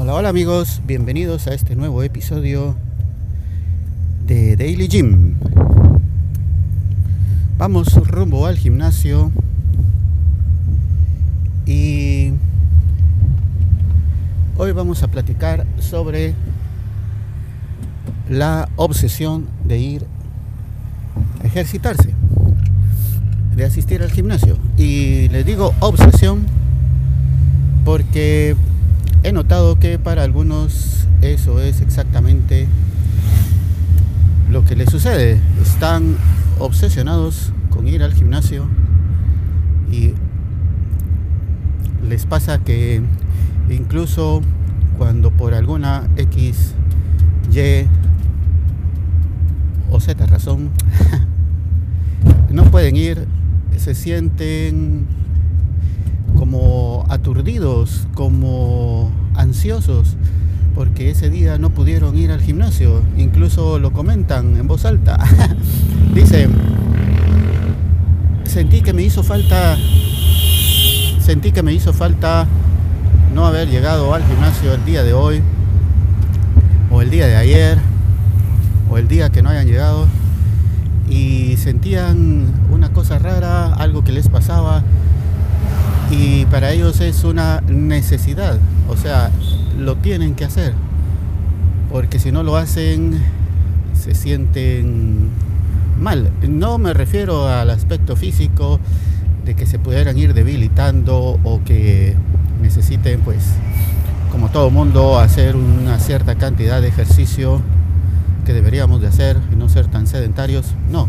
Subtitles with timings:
[0.00, 2.76] Hola amigos, bienvenidos a este nuevo episodio
[4.24, 5.34] de Daily Gym.
[7.58, 9.32] Vamos rumbo al gimnasio
[11.66, 12.30] y
[14.56, 16.34] hoy vamos a platicar sobre
[18.30, 20.06] la obsesión de ir
[21.42, 22.14] a ejercitarse,
[23.56, 24.58] de asistir al gimnasio.
[24.76, 26.46] Y les digo obsesión
[27.84, 28.54] porque
[29.28, 32.66] he notado que para algunos eso es exactamente
[34.50, 35.38] lo que les sucede.
[35.60, 36.16] Están
[36.58, 38.66] obsesionados con ir al gimnasio
[39.92, 40.14] y
[42.08, 43.02] les pasa que
[43.68, 44.40] incluso
[44.96, 46.72] cuando por alguna X,
[47.52, 47.86] Y
[49.90, 50.70] o Z razón
[52.50, 53.26] no pueden ir,
[53.76, 55.06] se sienten
[56.38, 60.16] como aturdidos, como ansiosos,
[60.74, 63.02] porque ese día no pudieron ir al gimnasio.
[63.16, 65.18] Incluso lo comentan en voz alta.
[66.14, 66.48] Dice,
[68.44, 69.76] sentí que me hizo falta,
[71.20, 72.46] sentí que me hizo falta
[73.34, 75.42] no haber llegado al gimnasio el día de hoy,
[76.90, 77.78] o el día de ayer,
[78.88, 80.06] o el día que no hayan llegado.
[81.10, 84.84] Y sentían una cosa rara, algo que les pasaba,
[86.10, 89.30] y para ellos es una necesidad, o sea,
[89.78, 90.72] lo tienen que hacer,
[91.90, 93.20] porque si no lo hacen
[93.98, 95.30] se sienten
[96.00, 96.30] mal.
[96.48, 98.80] No me refiero al aspecto físico
[99.44, 102.14] de que se pudieran ir debilitando o que
[102.62, 103.44] necesiten, pues,
[104.30, 107.60] como todo mundo, hacer una cierta cantidad de ejercicio
[108.44, 110.74] que deberíamos de hacer y no ser tan sedentarios.
[110.90, 111.08] No,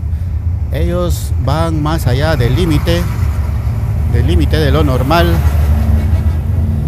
[0.72, 3.02] ellos van más allá del límite
[4.14, 5.28] del límite de lo normal,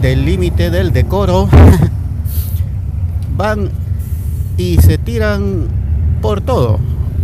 [0.01, 1.47] del límite del decoro,
[3.37, 3.69] van
[4.57, 5.67] y se tiran
[6.21, 6.79] por todo.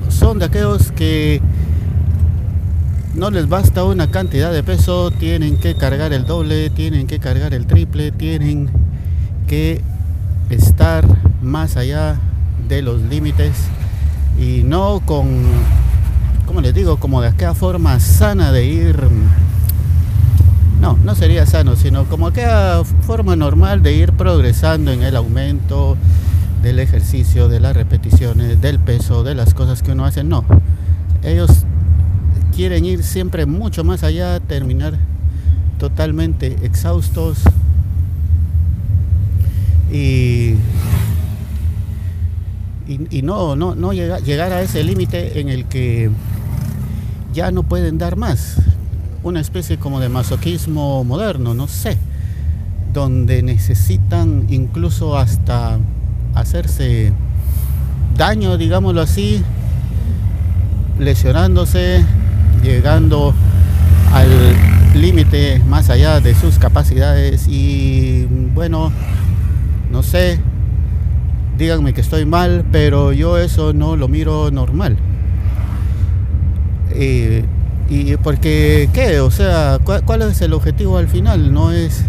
[0.09, 1.41] Son de aquellos que
[3.15, 7.53] no les basta una cantidad de peso, tienen que cargar el doble, tienen que cargar
[7.53, 8.69] el triple, tienen
[9.47, 9.81] que
[10.49, 11.05] estar
[11.41, 12.19] más allá
[12.69, 13.53] de los límites
[14.39, 15.43] y no con,
[16.45, 18.97] como les digo, como de aquella forma sana de ir
[20.81, 25.97] no, no sería sano, sino como aquella forma normal de ir progresando en el aumento
[26.61, 30.23] del ejercicio, de las repeticiones, del peso, de las cosas que uno hace.
[30.23, 30.45] No,
[31.23, 31.49] ellos
[32.55, 34.97] quieren ir siempre mucho más allá, terminar
[35.79, 37.39] totalmente exhaustos
[39.91, 40.55] y,
[42.87, 46.09] y, no, no, no llegar a ese límite en el que
[47.33, 48.57] ya no pueden dar más
[49.27, 51.97] una especie como de masoquismo moderno, no sé,
[52.93, 55.79] donde necesitan incluso hasta
[56.33, 57.11] hacerse
[58.15, 59.43] daño, digámoslo así,
[60.97, 62.05] lesionándose,
[62.63, 63.33] llegando
[64.13, 64.29] al
[64.99, 68.91] límite más allá de sus capacidades y bueno,
[69.91, 70.39] no sé,
[71.57, 74.97] díganme que estoy mal, pero yo eso no lo miro normal.
[76.91, 77.43] Eh,
[77.89, 79.19] y porque, ¿qué?
[79.19, 81.53] O sea, ¿cuál, es el objetivo al final?
[81.53, 82.03] No es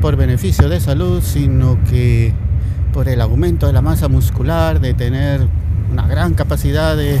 [0.00, 2.32] por beneficio de salud, sino que
[2.92, 5.46] por el aumento de la masa muscular, de tener
[5.90, 7.20] una gran capacidad de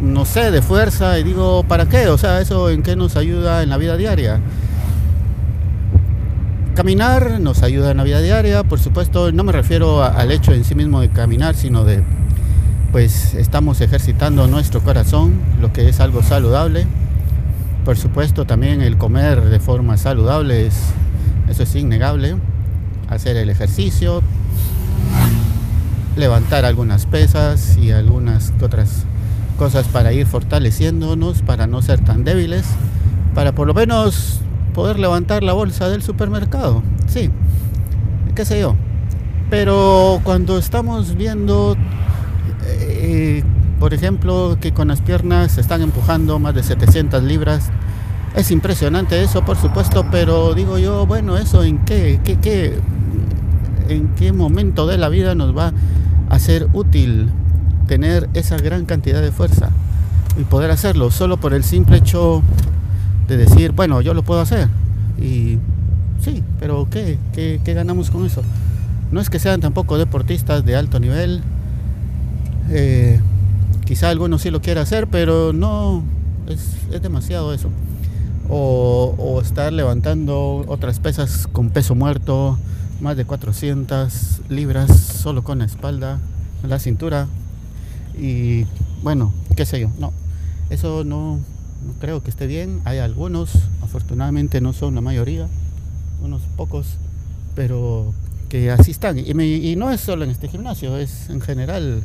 [0.00, 1.18] no sé, de fuerza.
[1.18, 2.08] Y digo, ¿para qué?
[2.08, 4.40] O sea, ¿eso en qué nos ayuda en la vida diaria?
[6.74, 10.62] Caminar nos ayuda en la vida diaria, por supuesto, no me refiero al hecho en
[10.64, 12.02] sí mismo de caminar, sino de
[12.96, 16.86] pues estamos ejercitando nuestro corazón, lo que es algo saludable.
[17.84, 20.80] Por supuesto también el comer de forma saludable es,
[21.46, 22.36] eso es innegable.
[23.10, 24.22] Hacer el ejercicio,
[26.16, 29.04] levantar algunas pesas y algunas otras
[29.58, 32.64] cosas para ir fortaleciéndonos, para no ser tan débiles,
[33.34, 34.40] para por lo menos
[34.72, 36.82] poder levantar la bolsa del supermercado.
[37.08, 37.28] Sí,
[38.34, 38.74] qué sé yo.
[39.50, 41.76] Pero cuando estamos viendo
[43.86, 47.70] por ejemplo, que con las piernas se están empujando más de 700 libras.
[48.34, 52.80] Es impresionante eso, por supuesto, pero digo yo, bueno, eso en qué, qué, qué,
[53.88, 55.72] en qué momento de la vida nos va
[56.28, 57.30] a ser útil
[57.86, 59.70] tener esa gran cantidad de fuerza
[60.36, 62.42] y poder hacerlo solo por el simple hecho
[63.28, 64.68] de decir, bueno, yo lo puedo hacer.
[65.16, 65.58] Y
[66.20, 67.20] sí, pero ¿qué?
[67.32, 68.42] ¿Qué, ganamos con eso?
[69.12, 71.40] No es que sean tampoco deportistas de alto nivel,
[72.68, 73.20] eh,
[73.86, 76.02] quizá alguno sí lo quiera hacer, pero no,
[76.48, 77.70] es, demasiado eso.
[78.50, 82.58] o, estar levantando otras pesas con peso muerto,
[83.00, 86.18] más de 400 libras solo con la espalda,
[86.66, 87.28] la cintura
[88.18, 88.64] y
[89.02, 90.12] bueno, qué sé yo, no,
[90.70, 91.38] eso no,
[92.00, 92.80] creo que esté bien.
[92.84, 93.50] Hay algunos,
[93.82, 95.46] afortunadamente no son la mayoría,
[96.22, 96.86] unos pocos,
[97.54, 98.12] pero
[98.48, 99.18] que así están.
[99.18, 102.02] Y no es solo en este gimnasio, es en general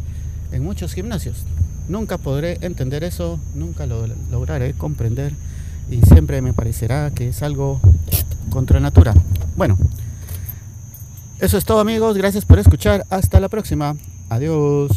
[0.51, 1.45] en muchos gimnasios.
[1.88, 5.33] Nunca podré entender eso, nunca lo lograré comprender
[5.89, 7.81] y siempre me parecerá que es algo
[8.50, 9.13] contra natura.
[9.56, 9.78] Bueno,
[11.39, 13.95] eso es todo amigos, gracias por escuchar, hasta la próxima,
[14.30, 14.92] adiós.